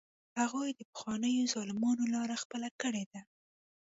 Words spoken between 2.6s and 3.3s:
کړې ده.